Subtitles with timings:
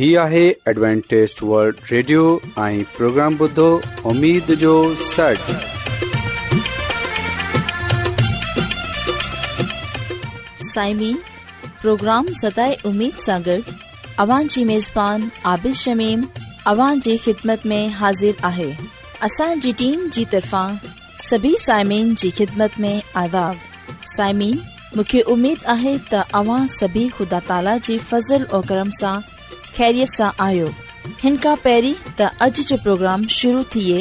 [0.00, 2.20] هي آهي Adventist world radio
[2.66, 3.64] ۽ programme بڌو
[4.10, 5.50] اميد جو سٽ
[10.68, 11.16] سائمين
[11.82, 13.66] پروگرام سداي اميد ساغر
[14.24, 16.22] اوان جي ميزبان عابد شميم
[16.72, 18.68] اوان جي خدمت ۾ حاضر آهي
[19.28, 20.78] اسان جي ٽيم جي طرفان
[21.28, 22.94] سڀي سائمين جي خدمت ۾
[23.24, 24.56] آڏاو سائمين
[24.96, 29.28] مونکي اميد آهي ته اوان سڀي خدا تالا جي فضل ۽ کرم سان
[29.82, 30.66] सां आयो
[31.22, 34.00] हिन खां पहिरीं त जो प्रोग्राम शुरू थिए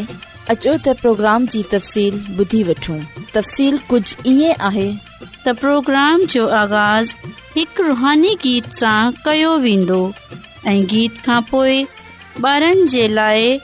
[0.54, 2.98] अचो त प्रोग्राम जी तफ़सील ॿुधी वठूं
[3.36, 7.14] तफ़सील कुझु इएं जो आगाज़
[7.56, 10.00] हिकु रुहानी गीत सां कयो वेंदो
[10.96, 11.80] गीत खां पोइ
[12.46, 13.58] ॿारनि जे लाइ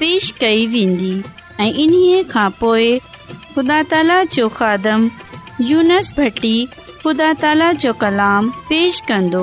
[0.00, 1.14] पेश कई वेंदी
[1.68, 2.24] ऐं
[3.54, 5.08] ख़ुदा ताला जो खादम
[5.70, 6.54] यूनस भट्टी
[7.04, 9.42] ख़ुदा ताला जो कलाम पेश कंदो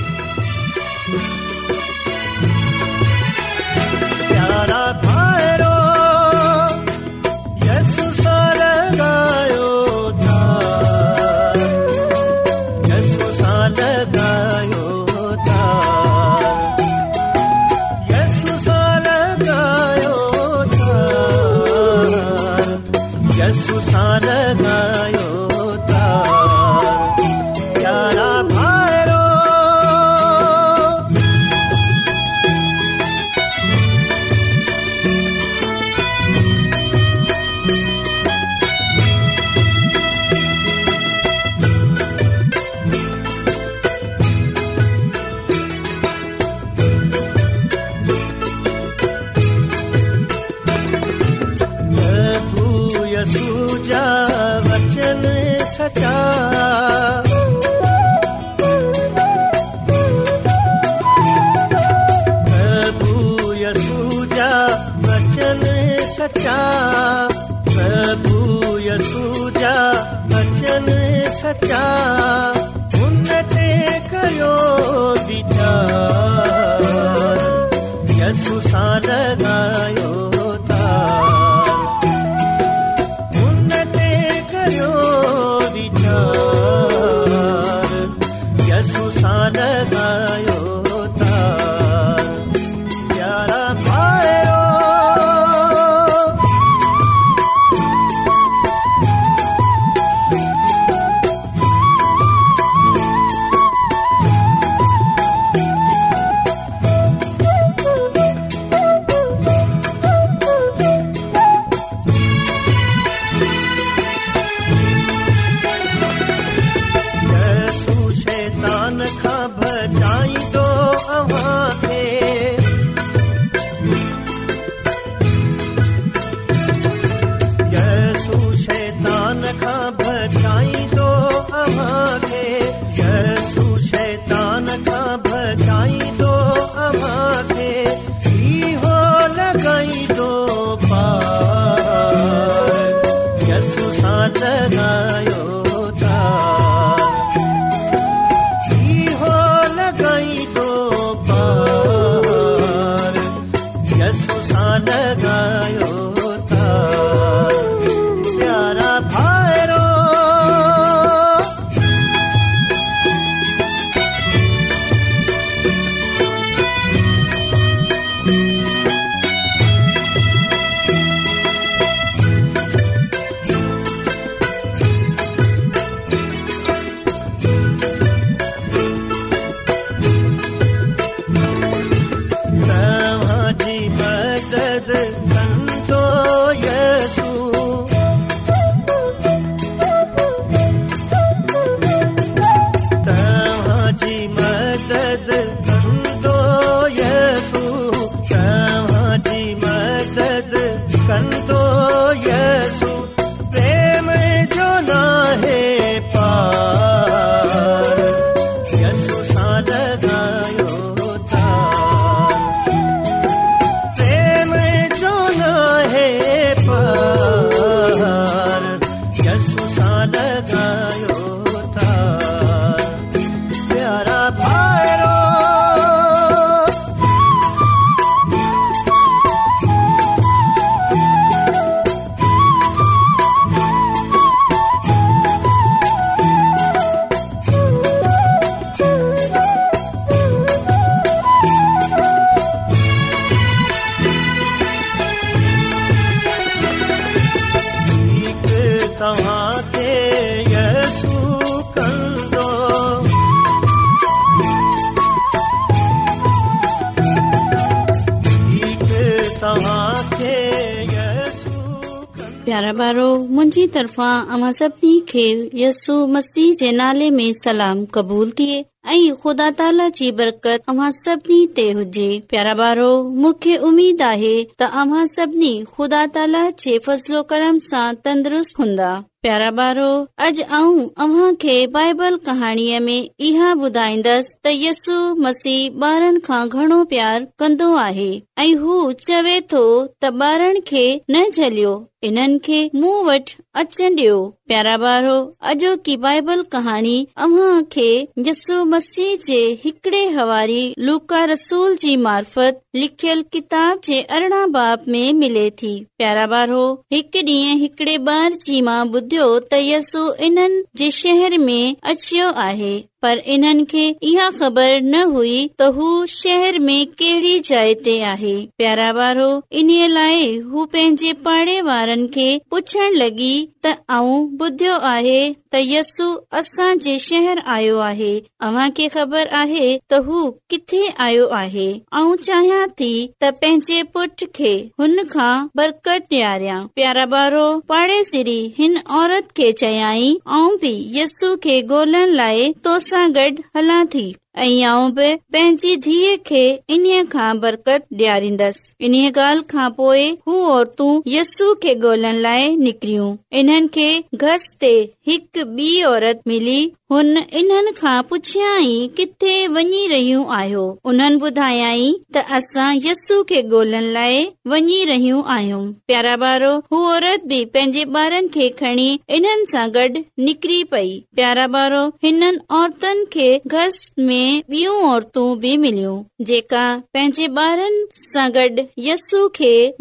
[262.43, 265.25] प्यारा ॿारो मुंहिंजी तरफ़ा खे
[265.61, 268.55] यस्सु मसीह जे नाले में सलाम क़बूल थिए
[268.95, 272.89] ऐं ख़ुदा ताला जी बरकत अमा सभिनी ते हुजे प्यारा ॿारो
[273.21, 278.89] मूंखे उमीद आहे त अमा सभिनी ख़ुदा ताला जे फसलो कर्म सां तंदुरुस्त हूंदा
[279.25, 279.89] प्यारा ॿार हो
[280.25, 284.95] अॼु आऊं अव्हां खे बाइबल कहाणीअ में इहा ॿुधाईंदसि त यसु
[285.25, 288.11] मसीह ॿारनि खां घणो प्यार कंदो आहे
[288.45, 289.63] ऐं हू चवे थो
[290.03, 291.77] त ॿारनि खे न झलियो
[292.07, 294.13] इन्हनि खे मु वटि अचनि ॾियो
[294.47, 295.05] प्यारा ॿार
[295.51, 296.95] अॼोकी बाईबल कहाणी
[297.25, 305.13] अव्हू मसीह जे हिकड़े हवारी लूका रसूल जी मार्फत लिखल किताब जे अरिड़हं बाप में
[305.21, 308.79] मिले थी प्यारा ॿार हो ॾींहं हिकड़े ॿार जी मां
[309.11, 315.01] थियो त यस्सु इन्हनि जे शहर में अचियो आहे पर इन्हनि खे इहा ख़बर न
[315.11, 319.29] हुई त हू शहर में कहिड़ी जाए ते आहे प्यारा ॿारो
[319.61, 323.31] इन्हीअ लाए हू पंहिंजे पाड़े वारनि खे पुछण लॻी
[323.65, 325.15] त ॿुधो आहे
[325.53, 326.07] त यसू
[326.41, 328.11] असां जे शहर आयो आहे
[328.49, 330.21] अव्हां खे ख़बर आ त हू
[330.53, 331.65] किथे आयो आहे
[332.01, 335.31] ऐं चाहियां थी त पंहिंजे पुट खे हुन खां
[335.61, 336.47] बरक़त डि॒यार
[336.81, 337.43] प्यारा ॿारो
[337.73, 340.07] पाड़े सीरी हिन औरत खे चयाई
[340.41, 344.03] ऐं बि यसू खे गोलण लाए तोस सां गॾु हलां थी
[344.39, 346.43] आऊं बि पंहिंजी धीउ खे
[346.75, 353.09] इन्हीअ खां बरकत डि॒यारींदसि इन्हीअ ॻाल्हि खां पोए हू औरतूं यस्सू खे गोलण लाए निकरियूं
[353.39, 353.89] इन्हनि खे
[354.27, 354.73] घस ते
[355.07, 356.59] हिकु बी औरत मिली
[356.91, 360.63] हुन इन्हनि खां पुछियांई किथे वञी रहियूं आयो
[360.93, 364.23] उन्हनि ॿुधायाई त असां यस्सू खे गोलण लाए
[364.53, 365.61] वञी रहियूं आयूं
[365.91, 368.89] प्यारा ॿारो हू औरत बि पंहिंजे ॿारनि खे खणी
[369.19, 372.31] इन्हनि सां गॾु निकरी पई प्यारा ॿारो हिननि
[372.61, 375.93] औरतन खे घस में ॿियूं औरतूं बि मिलियूं
[376.27, 376.63] जेका
[376.93, 379.19] पंहिंजे ॿारनि सां गॾु यस्सू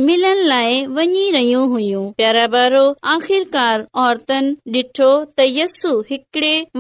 [0.08, 2.82] मिलण लाइ वञी रहियूं हुयूं प्यारा ॿारो
[3.14, 5.08] आख़िरकार औरतनि ॾिठो
[5.40, 6.74] त यस्ी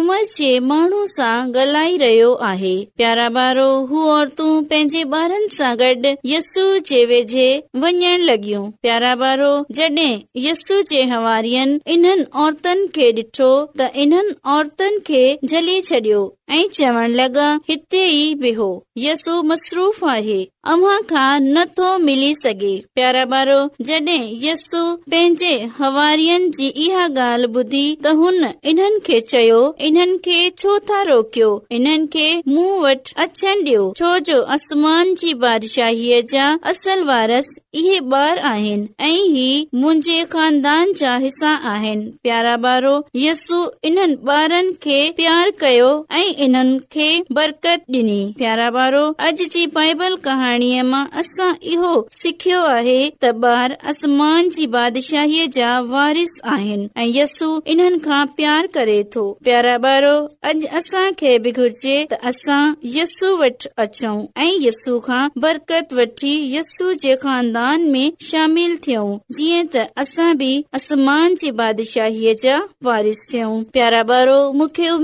[0.00, 6.14] उमर जे माण्हू सां गलाए रहियो आहे प्यारा ॿारो हू औरतूं पंहिंजे ॿारनि सां गॾु
[6.32, 7.48] यस्सु जे वेझे
[7.86, 10.10] वञण लॻियूं प्यारा ॿारो जडे॒
[10.48, 13.50] यस्सू जेवारियन इन्हनि औरतनि खे डि॒ठो
[13.80, 18.66] त इन्हनि औरतनि झली छडि॒यो ऐं चवण लॻा हिते ई वेहो
[18.98, 24.16] यस्सु मसरूफ़ आ नथो मिली सघे प्यारा ॿारो जडे
[24.46, 29.58] यस्सु पंहिंजे हवारियन जी इहा ॻाल्हि ॿुधी त हुन इन्हनि खे चयो
[29.88, 36.20] इन्हनि खे छो था रोकियो इन्हनि खे मु वटि अछनि ॾियो छोजो आसमान जी बादशाहीअ
[36.32, 42.96] जा असल वारस इहे ॿार आहिनि ऐं ई मुंहिंजे खानदान जा हिसा आहिनि प्यारा ॿारो
[43.24, 47.06] यस्सु इन्हनि ॿारनि प्यार कयो ऐं इन्हनि खे
[47.36, 51.88] बरकत डि॒नी प्यारा ॿारो अॼु जी बाइबल कहाणीअ मां असां इहो
[52.18, 58.66] सिखियो आहे त ॿार आसमान जी बादशाह जा वारिस आहिनि ऐं यस्सू इन्हनि खां प्यार
[58.76, 60.12] करे थो प्यारा ॿारो
[60.50, 62.60] अॼु असां खे बि घुर्जे त असां
[62.98, 69.66] यस्सू वठ अचऊं ऐं यस्सू खां बरकत वठी यस्सू जे ख़ानदान में शामिल थियऊं जीअं
[69.74, 72.58] त असां बि आसमान जी बादशाहीअ जा
[72.90, 74.34] वारिस थियूं प्यारा ॿारो
[74.78, 74.98] अॼु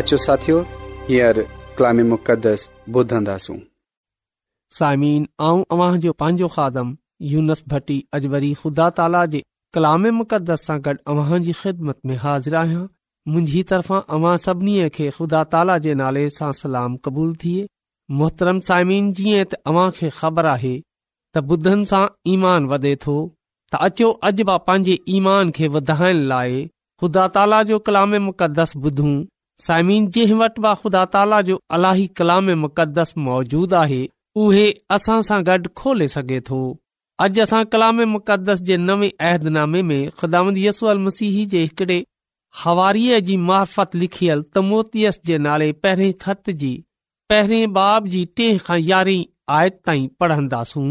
[0.00, 1.44] साइमीन
[5.40, 6.92] आऊं अव्हां जो पंहिंजो कादम
[7.32, 9.42] यूनस भट्टी अजुदा ताला जे
[9.74, 12.86] कलाम मुक़दस सां गॾु हाज़िर आहियां
[13.28, 17.66] मुंहिंजी तरफ़ां अव्हां सभिनी खे ख़ुदा ताला जे नाले सां सलाम क़बूल थिए
[18.18, 20.74] मोहतरम साइमिन जीअं त अव्हां खे ख़बर आहे
[21.36, 26.60] त ॿुधनि सां ईमान वधे थो त अचो अज पंहिंजे ईमान खे वधाइण लाइ
[27.00, 29.14] ख़ुदा ताला जो کلام मुक़दस ॿुधूं
[29.64, 34.00] साइमिन जंहिं वटि ब ख़ुदा ताला जो अलाही कलाम मुक़दस मौजूदु आहे
[34.42, 34.64] उहे
[34.96, 36.58] असां सां गॾु खोले सघे थो
[37.26, 41.96] अॼु असां कलाम मुक़दस जे नवे अहदनामे में ख़ुदामंद यसू अल मसीह जे हिकड़े
[42.64, 46.72] हवारीअ जी मार्फत लिखियलु तमोतियस जे नाले पहिरें खत जी
[47.32, 49.24] पहिरें बाब जी टे खां यारहीं
[49.60, 50.86] आयत ताईं पढ़ंदासूं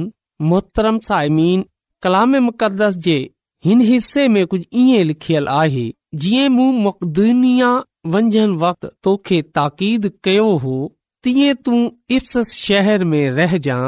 [0.54, 1.64] मोहतरम साइमिन
[2.08, 3.18] कलाम मुक़दस जे
[3.66, 5.86] हिन हिसे में कुझु ईअं लिखियलु आहे
[6.24, 7.70] जीअं मूं मुक़दनिया
[8.16, 10.74] वञण वक़्ति तोखे ताक़ीद कयो हो
[11.24, 11.80] तीअं तूं
[12.18, 13.80] इफ शहर में रहिजां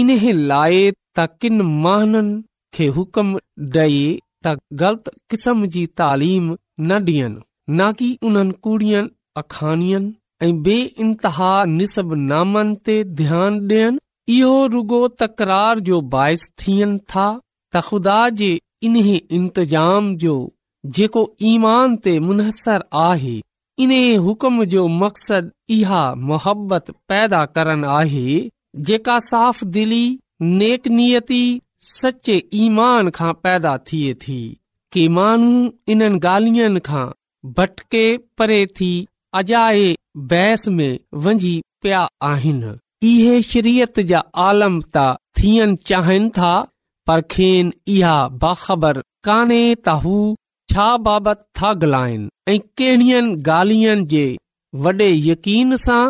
[0.00, 0.78] इन्हे लाइ
[1.16, 2.42] त किन महाननि
[2.74, 3.36] खे हुकम
[3.76, 4.00] डई
[4.46, 6.46] त ग़लति क़िस्म जी तालीम
[6.80, 7.40] न ॾियनि
[7.76, 9.10] न कि उन्हनि कुड़ियुनि
[9.44, 10.12] अखाणियनि
[10.46, 17.30] ऐं बे इंतिहा निसब नामनि ते ध्यान ॾियनि इहो रुॻो तकरार जो बाहिस थियनि था
[17.74, 18.52] त ख़ुदा जे
[18.88, 20.34] इन्हे इंतजाम जो
[20.96, 21.20] जेको
[21.50, 23.34] ईमान ते मुनसरु आहे
[23.84, 28.32] इन्हे हुकम जो मक़्सदु इहा मोहबत पैदा करनि आहे
[28.88, 30.04] जेका साफ़ दिली
[30.62, 31.42] नेकनियति
[31.92, 34.40] सचे ईमान खां पैदा थिए थी
[34.92, 35.52] की माण्हू
[35.92, 37.06] इन्हनि गाल्हियुनि खां
[37.60, 38.04] भटके
[38.38, 38.92] परे थी
[39.42, 39.86] अजाए
[40.32, 40.92] बहस में
[41.24, 42.74] वञी पिया आहिनि
[43.12, 45.06] इहे शरीयत जा आलम त
[45.40, 46.52] थियण चाहिनि था
[47.06, 50.16] पर खेनि इहा बाख़बर कोन्हे त हू
[50.72, 54.24] छा बाबति था गलाइनि ऐं कहिड़ियनि गाल्हियुनि जे
[54.84, 56.02] वॾे यकीन सां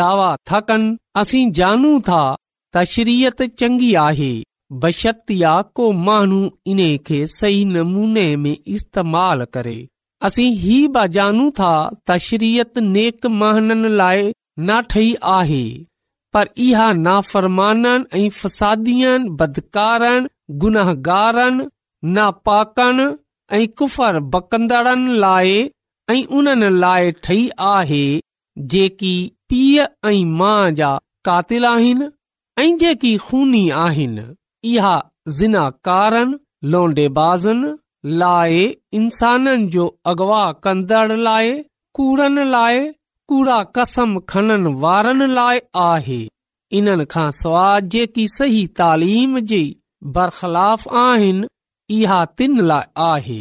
[0.00, 0.90] दावा था कनि
[1.22, 2.20] असीं जानू था
[2.76, 4.32] तशरीयत चङी आहे
[5.44, 6.38] या को माण्हू
[6.72, 9.76] इन खे सही नमूने में इस्तेमाल करे
[10.28, 11.72] असीं ही बि जानूं था
[12.10, 14.32] तशरीयत नेक महननि लाइ
[14.70, 15.64] ना ठही आहे
[16.34, 20.28] पर इहा नाफ़रमाननि फ़सादीनि बदकारनि
[20.62, 21.66] गुनहगारनि
[22.16, 22.98] नापाकण
[23.58, 25.52] ऐं कुफर बकंदड़नि लाइ
[26.14, 27.40] ऐं उन्हनि लाइ ठही
[27.74, 28.04] आहे
[28.74, 29.14] जेकी
[29.52, 30.90] पीउ ऐं माउ जा
[31.28, 32.10] कातिल आहिनि
[32.64, 34.26] ऐं जेकी खूनी आहिनि
[34.72, 34.94] इहा
[35.38, 36.36] ज़िनाकारनि
[36.74, 37.74] लोंडेबाज़नि
[38.24, 38.64] लाइ
[39.02, 41.56] इंसाननि जो अगवा कंदड़ लाइ
[41.98, 42.86] कूड़नि लाइ
[43.28, 46.20] कूड़ा कसम खननि वारनि लाइ आहे
[46.78, 49.60] इन्हनि खां सवाइ जेकी सही तालीम जे
[50.16, 51.48] बरख़लाफ़ आहिनि
[51.98, 53.40] इहा तिन लाइ आहे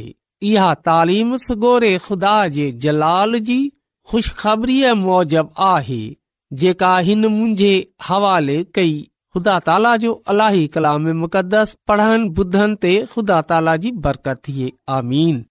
[0.51, 3.59] इहा तालीम सगोरे ख़ुदा जे जलाल जी
[4.11, 6.01] ख़ुशख़बरीअ मौजब आहे
[6.63, 7.73] जेका हिन मुंहिंजे
[8.07, 8.95] हवाले कई
[9.35, 15.41] ख़ुदा ताला जो अलाही कलाम मुक़दस पढ़नि ॿुधनि ते ख़ुदा ताला जी बरकत थिए आमीन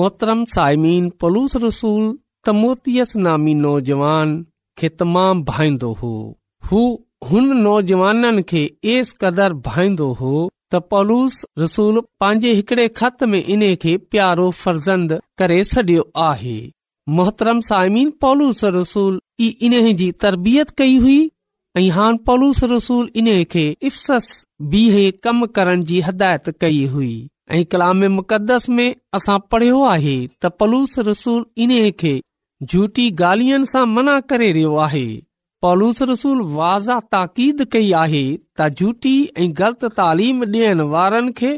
[0.00, 2.12] मोहतरम साइमीन पलूस रसूल
[2.46, 4.30] तमोतियस नामी नौजवान
[4.78, 6.82] खे तमाम भाईंदो हो
[7.30, 8.62] हुन नौजवान खे
[8.94, 10.32] एस क़दुरु भाईंदो हो
[10.74, 16.56] त पलूस रसूल पंहिंजे हिकड़े खत में इन्हे प्यारो फर्ज़ंद करे छडि॒यो आहे
[17.18, 21.18] मोहतरम साइमीन पोलूस रसूल ई इन्हीअ जी तरबियत कई हुई
[21.80, 23.66] ऐं हाणे पलूस रसूल इन्हे खे
[24.74, 27.12] बिहे कम करण जी हिदायत कई हुई
[27.58, 28.86] ऐं कलाम मुक़दस में
[29.20, 32.20] असां पढ़ियो आहे त पलूस रसूल इन्हे खे
[32.70, 35.04] झूठी गाल्हियुनि सां मना करे रहियो आहे
[35.64, 38.20] पॉलूस रसूल वाज़ा ताक़ीद कई आहे
[38.60, 39.12] त झूटी
[39.44, 41.50] ऐं ग़लति तालीम ॾियण वारनि खे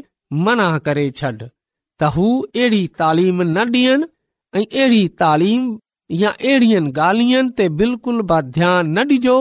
[0.47, 4.07] मना करे छॾ त हू अहिड़ी तालीम न ॾियनि
[4.57, 5.63] ऐं अहिड़ी तालीम
[6.23, 9.39] या अहिड़ियुनि गाल्हियुनि ते बिल्कुलु ब ध्यान न डि॒जो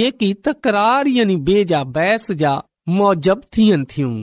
[0.00, 2.52] जेकी तकरार यानी बेजा बहस जा
[3.00, 4.14] मौजब थियन थियूं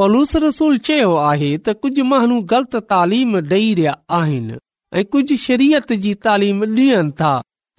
[0.00, 4.58] पलूस रसूल चयो आहे त कुझु माण्हू ग़लति तालीम डेई रहिया आहिनि
[5.00, 7.30] ऐं कुझु शरीयत जी तालीम डि॒यन था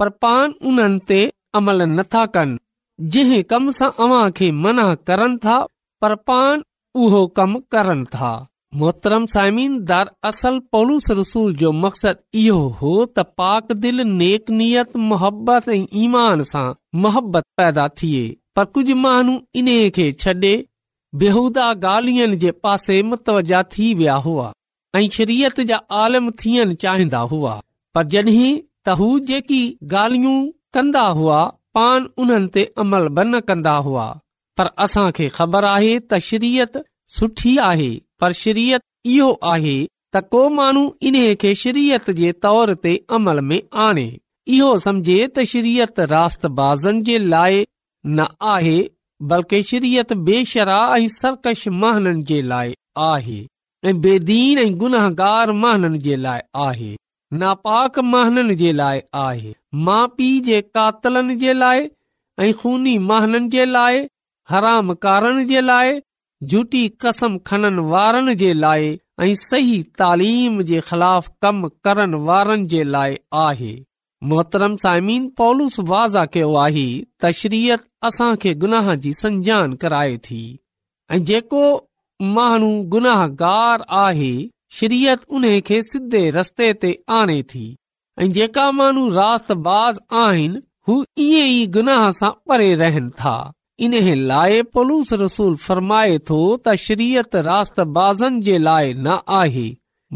[0.01, 1.20] पर पान उन्हनि ते
[1.60, 2.58] अमल नथा कनि
[3.15, 5.58] जंहिं कम सां अव्हां खे मना करनि था
[6.01, 6.63] पर पान
[7.03, 8.32] उहो कमु कनि था
[8.82, 15.82] मोहतरम साइमींदार असल पलूस रसूल जो मक़सदु इहो हो त पाक दिल नेकनियत मोहबत ऐं
[16.05, 16.65] ईमान सां
[17.03, 18.24] मोहबत पैदा थिए
[18.55, 20.65] पर कुझु माण्हू इन्हे खे छडे॒
[21.24, 24.51] बेहूदा गालियन जे पासे मुतवजा थी विया हुआ
[24.95, 27.53] ऐं शिरीयत जा आलम थियनि चाहिंदा हुआ
[27.97, 28.50] पर जॾहिं
[28.85, 29.62] त हू जेकी
[29.93, 30.33] गाल्हियूं
[30.77, 31.39] कंदा हुआ
[31.77, 34.03] पान उन्हनि ते अमल बि न कंदा हुआ
[34.59, 36.77] पर असांखे ख़बर आहे त शिरयत
[37.15, 37.89] सुठी आहे
[38.21, 38.81] पर शरीयत
[39.13, 39.75] इहो आहे
[40.13, 44.07] त को माण्हू इन्हे खे शरीयत जे तौर ते अमल में आणे
[44.57, 47.65] इहो समझे त शरीयत रास्त बाज़नि जे लाइ
[48.17, 48.77] न आहे
[49.33, 52.73] बल्कि शरीयत बेशरा ऐं सरकश महननि जे लाइ
[53.09, 53.39] आहे
[53.89, 56.91] ऐं बेदीन ऐं गुनाहगार महननि जे लाइ आहे
[57.41, 59.51] नापाक महननि जे लाइ आहे
[59.87, 61.81] माउ पीउ जे कातलनि जे लाइ
[62.45, 63.99] ऐं खूनी महननि जे लाइ
[64.51, 64.93] हराम
[65.51, 65.91] जे लाइ
[66.53, 68.87] झूठी कसम खननि वारनि जे लाइ
[69.25, 73.73] ऐं सही तालीम जे ख़िलाफ़ कम करण वारनि जे लाइ आहे
[74.31, 76.87] मोहतरम साइमीन पोलस वाज़ा कयो आहे
[77.23, 80.43] तशरीयत असां खे गुनाह जी संजान कराए थी
[81.11, 81.63] ऐं जेको
[82.22, 84.34] माण्हू गुनाहगार आहे
[84.77, 87.75] शत उन्हे सिधे रस्ते ते आणे थी
[88.22, 93.36] ऐं जेका माण्हू बाज़ आहिनि हू इएं ई गुनाह सां परे रहन था
[93.88, 93.93] इन
[94.27, 99.65] लाइ पोलूस रसूल फरमाए थो त श्रीत रास्ताज़नि जे लाइ न आहे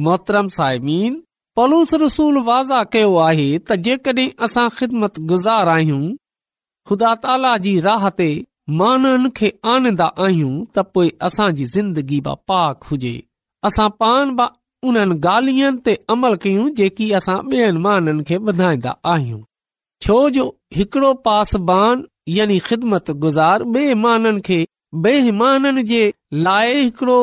[0.08, 1.22] मोहतरम साइमीन
[1.58, 6.04] पलूस रसूल वाज़ा कयो आहे त जेकड॒हिं असां ख़िदमत गुज़ार आहियूं
[6.90, 8.30] ख़ुदा ताला जी राह ते
[8.76, 13.14] माननि खे आनंदा आहियूं त पोइ असांजी ज़िंदगी ब पाक हुजे
[13.70, 14.48] असां पाण बि
[14.88, 19.40] उन ॻाल्हियुनि ते अमल कयूं जेकी असां ॿियनि माननि खे ॿुधाईंदा आहियूं
[20.06, 20.46] छो जो
[20.80, 22.04] हिकिड़ो पासबान
[22.40, 24.60] यानी ख़िदमत गुज़ार बे माननि खे
[25.06, 26.02] बेमाननि जे
[26.48, 27.18] लाइ हिकिड़ो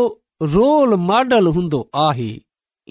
[0.54, 2.32] रोल मॉडल हूंदो आहे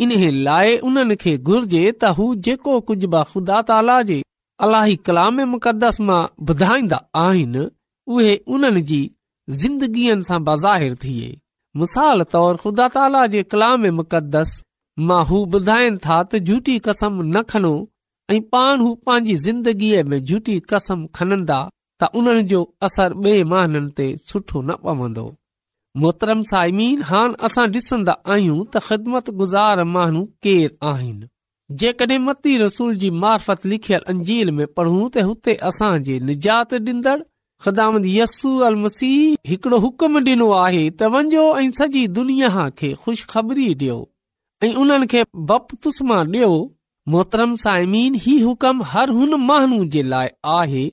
[0.03, 4.21] इन्हे लाइ उन्हनि खे घुर्जे त हू जेको कुझ बि खुदा ताला जे
[4.69, 7.69] अलाही कलाम मुक़दस मां ॿुधाईंदा आहिनि
[8.11, 9.01] उहे उन्हनि जी
[9.59, 11.27] ज़िंदगीअ सां बाज़ाहिर थिए
[11.81, 13.43] मिसाल तौर ख़ुदा ताला जे
[13.99, 14.61] मुक़दस
[15.11, 17.73] मां हू ॿुधाइनि था त झूठी कसम न खनो
[18.31, 21.59] ऐं पाण हू पंहिंजी ज़िंदगीअ में झूठी कसम खनंदा
[22.01, 25.25] त उन्हनि जो असर बे॒ननि ते सुठो न पवंदो
[26.03, 31.27] मोहतरम साइमीन हान असां ॾिसंदा आहियूं त ख़िदमत गुज़ार माण्हू केर आहिनि
[31.83, 37.19] जेकॾहिं मती रसूल जी मार्फत लिखियल अंजील में पढ़ूं त हुते असां जे निजात ॾींदड़
[37.63, 43.67] ख़ुदामद यस्सू अल मसीह हिकड़ो हुकुम डि॒नो आहे त वञो ऐं सॼी दुनिया खे ख़ुशख़बरी
[43.73, 43.95] ॾियो
[44.67, 46.49] ऐं उन्हनि खे बप डि॒यो
[47.15, 50.83] मोहतरम साइमीन ही हुकम हर हुन महनू जे लाइ आहे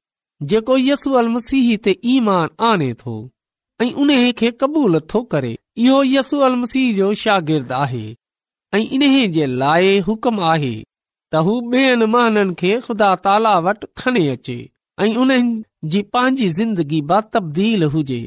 [0.53, 3.16] जेको यस्सू अल मसीह ते ईमान आणे थो
[3.87, 5.53] ऐं उन खे क़बूल थो करे
[5.87, 8.07] इहो यस्सू अल मसीह जो शागिर्दु आहे
[8.79, 14.27] ऐं इन जे लाइ हुकम आहे त हू ॿियनि महननि खे खुदा ताला वटि खणी
[14.37, 14.59] अचे
[15.01, 18.19] ऐं उन्हनि जी पंहिंजी ज़िंदगी ब तब्दील हुजे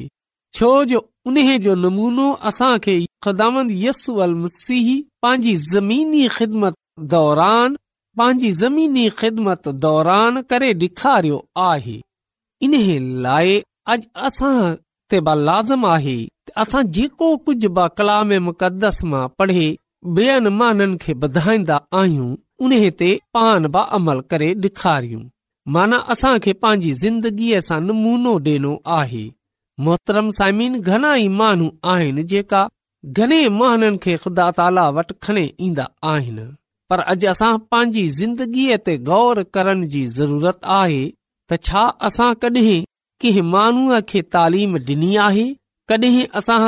[0.58, 0.98] छो जो
[1.30, 4.88] उन्हनि जो नमूनो असां खे मसीह
[5.30, 6.74] अली ज़मीनी ख़िदमत
[7.12, 7.76] दौरान
[8.20, 11.96] पंहिंजी ज़मीनी ख़िदमत दौरान करे डे॒खारियो आहे
[12.68, 12.74] इन
[13.28, 13.96] लाइ अॼ
[14.30, 14.54] असां
[15.12, 16.16] ते बि लाज़िम आहे
[16.64, 19.64] असां जेको कुझ ब कलाम मुक़दस मां पढ़े
[20.18, 22.28] ॿियनि माननि खे बधाईंदा आहियूं
[22.64, 25.22] उन ते पान बमल करे डे॒खारियूं
[25.72, 29.20] माना असां खे पंहिंजी ज़िंदगीअ सां नमूनो डेनो आहे
[29.84, 32.60] मोहतरम साइमिन घणा ई माण्हू आहिनि जेका
[33.20, 36.44] घणे महन खे खुदा ताला वटि खणी ईंदा आहिनि
[36.90, 41.02] पर अॼु असां पंहिंजी ज़िंदगीअ ते गौर करण जी ज़रूरत आहे
[41.48, 42.80] त छा असां कॾहिं
[43.24, 45.46] कंहिं माण्हूअ खे तालीम डि॒नी आहे
[45.92, 46.60] कडहिं असां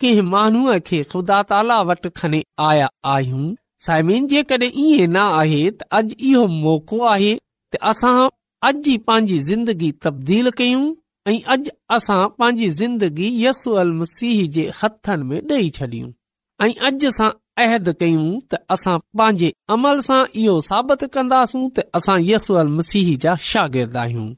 [0.00, 3.54] कंहिं माण्हूअ खे ख़ुदा ताला वटि खणी आया आहियूं
[3.86, 7.32] साइमिन जेकॾहिं ईअं न आहे त अॼु इहो मौक़ो आहे
[7.90, 8.18] असां
[8.68, 10.84] अॼु ई पंहिंजी ज़िंदगी तब्दील कयूं
[11.30, 16.10] ऐं अॼु असां पंहिंजी ज़िंदगी यसू अल मसीह जे हथनि में ॾेई छॾियूं
[16.66, 17.30] ऐं अॼु असां
[17.64, 23.08] अहद कयूं त असां पंहिंजे अमल सां इहो साबित कंदासूं त असां यसू अल मसीह
[23.26, 24.28] जा शागिर्द आहियूं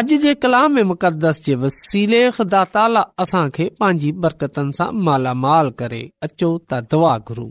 [0.00, 6.02] अॼु जे कलाम मुक़दस जे वसीले ख़ुदा ताला असां खे पंहिंजी बरकतनि सां मालामाल करे
[6.28, 7.46] अचो त दुआ घुरू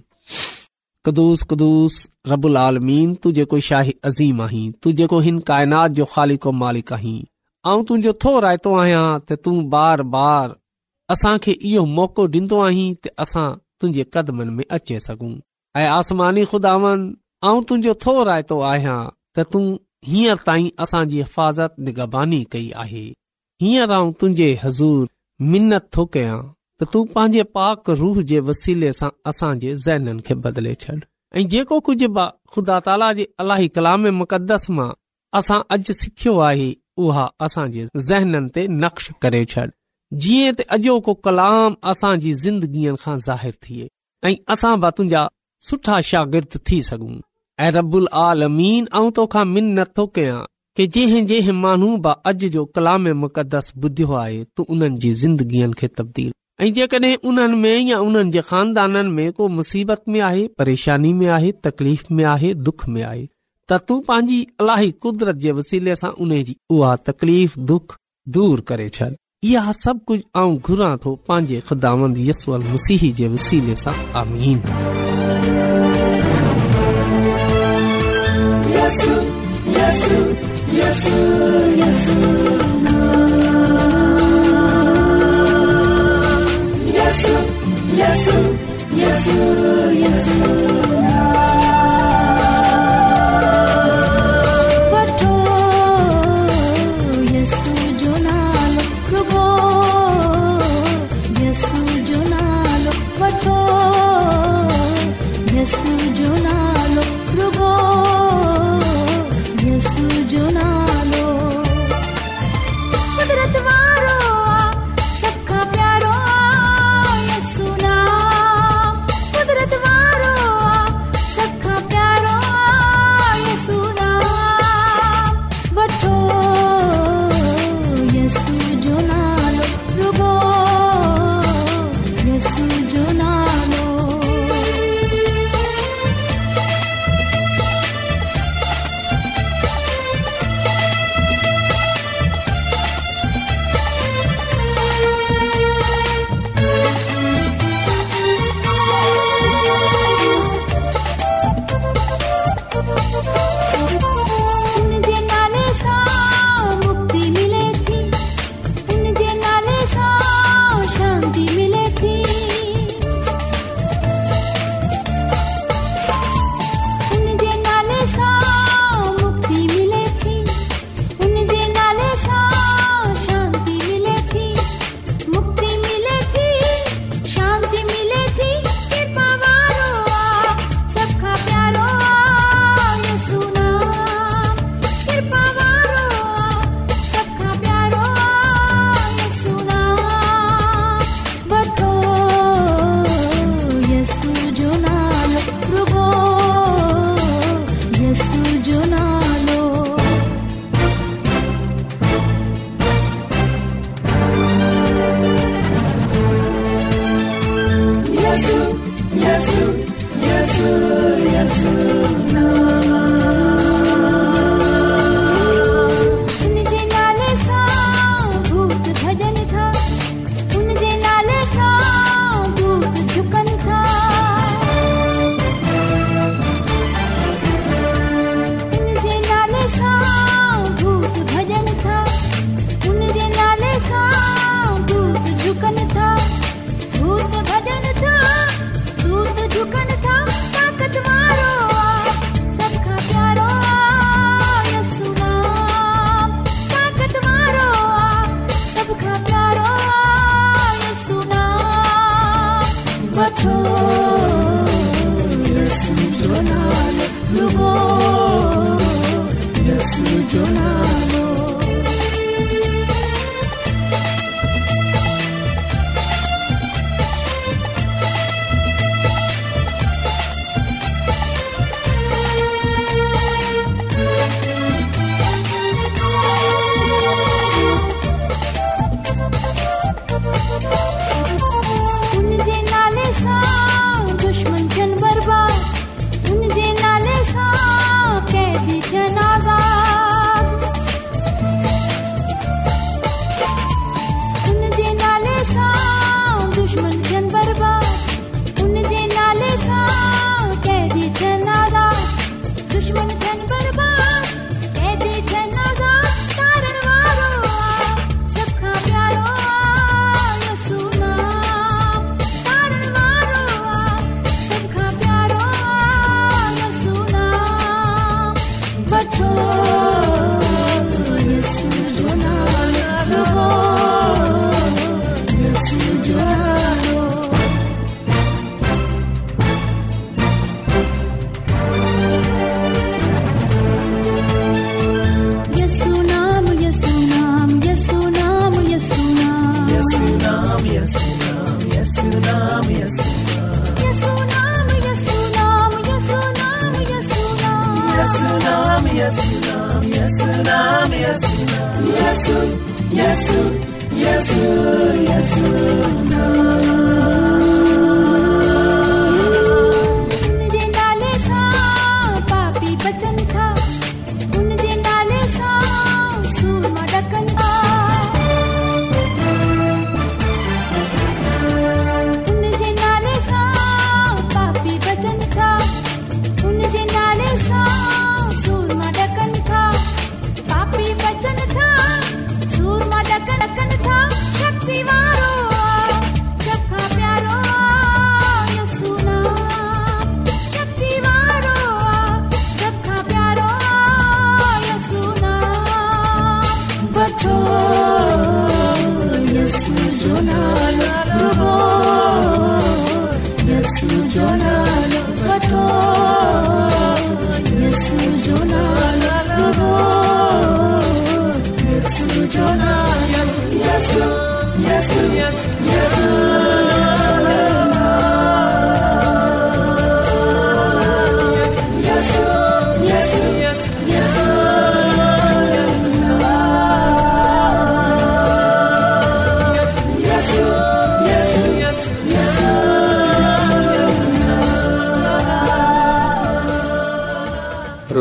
[1.06, 1.96] कदुस कुदुस
[2.28, 7.20] रबुल आलमीन तू जेको शाही अज़ीम आहीं तू जेको हिन काइनात जो ख़ालिको मालिक आहीं
[7.72, 10.56] ऐं तुंहिंजो थो रायतो आहियां त तूं बार बार
[11.16, 13.46] असां खे इहो मौक़ो डि॒न्दो आहीं त असां
[13.80, 15.32] तुंहिंजे कदमनि में अचे सघूं
[15.84, 17.06] ऐं आसमानी खुदावन
[17.50, 18.98] आऊं तुंहिंजो थो रायतो आहियां
[19.38, 19.66] त तूं
[20.12, 23.06] हींअर ताईं असांजी हिफ़ाज़त निगबानी कई आहे
[23.66, 25.08] हींअर आऊं तुंहिंजे हज़ूर
[25.54, 26.40] मिनत थो कयां
[26.80, 30.96] त तूं पंहिंजे पाक रूह जे वसीले सां असांजे ज़हननि खे बदिले छॾ
[31.40, 34.90] ऐं जेको कुझ बि खुदा ताला जे अलाही कलाम मुक़दस मां
[35.40, 36.68] असां अॼु सिखियो आहे
[37.04, 39.66] उहा असांजे ज़हननि ते नक्श करे छॾ
[40.26, 43.88] जीअं त अॼो को कलाम असांजी ज़िंदगीअ खां ज़ाहिरु थिए
[44.30, 45.24] ऐं असां तुंहिंजा
[45.68, 47.16] सुठा शागिर्दु थी सघूं
[47.66, 50.40] ऐं रबुल आलमीन ऐं तोखा मिन नथो कयां
[50.78, 55.72] कि जंहिं जंहिं माण्हू बि अॼ जो कलाम मुक़दस ॿुधियो आहे तू उन्हनि जी ज़िंदगीअ
[55.82, 60.48] खे तब्दील ऐं जेकॾहिं उन्हनि में या उन्हनि जे खानदाननि में को मुसीबत में आहे
[60.60, 63.28] परेशानी में आहे तकलीफ़ में आहे दुख में आहे
[63.70, 67.98] त तूं पंहिंजी अलाही कुदरत जे वसीले सां उन जी उहा तकलीफ़ दुख
[68.38, 69.10] दूर करे छॾ
[69.52, 74.64] इहा सभु कुझु आऊं घुरां थो पंहिंजे मसीह जे वसीले सां आमीन
[89.36, 90.65] Hallelujah.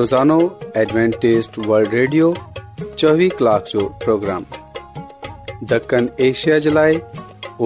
[0.04, 0.36] रोज़ानो
[0.76, 2.26] एडवेंटेस्ड वल्ड ریڈیو
[3.00, 4.42] चोवीह कलाक جو پروگرام
[5.70, 6.94] دکن ایشیا جلائے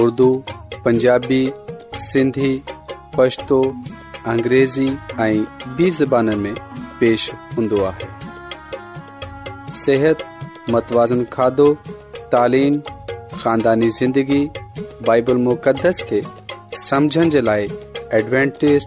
[0.01, 0.29] اردو
[0.83, 1.42] پنجابی
[2.12, 2.53] سندھی
[3.16, 3.59] پشتو पछतो
[4.33, 4.87] अंग्रेज़ी
[5.24, 6.55] ऐं बि ज़बान में
[7.01, 7.24] पेश
[7.57, 8.11] हूंदो आहे
[9.83, 10.22] सिहत
[10.77, 11.66] मतवाज़न खाधो
[12.35, 14.42] तालीम ख़ानदानी ज़िंदगी
[15.12, 16.22] बाइबल मुक़दस खे
[16.88, 17.68] समझण जे लाइ
[18.20, 18.87] एडवेंटेस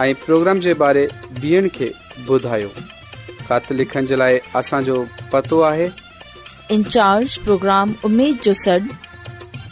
[0.00, 1.06] ऐं प्रोग्राम जे बारे
[1.42, 1.90] ॿियनि खे
[2.28, 2.68] ॿुधायो
[3.48, 5.88] ख़त लिखण जे लाइ असांजो पतो आहे
[6.74, 8.78] इन्चार्ज प्रोग्राम उमेद जो सॾु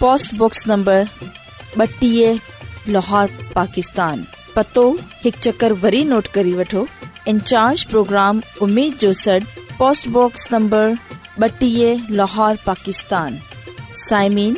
[0.00, 1.04] पोस्टबॉक्स नंबर
[1.80, 2.38] ॿटीह
[2.94, 4.24] लाहौर पाकिस्तान
[4.56, 4.85] पतो
[5.24, 6.87] हिकु चकर वरी नोट करे वठो
[7.33, 9.38] इन्चार्ज प्रोग्राम उमेद जो सॾु
[9.78, 10.87] पोस्टबॉक्स नंबर
[11.46, 13.38] ॿटीह लाहौर पाकिस्तान
[14.09, 14.56] साइमीन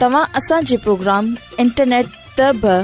[0.00, 1.34] तव्हां असांजे प्रोग्राम
[1.66, 2.06] इंटरनेट
[2.38, 2.78] त बि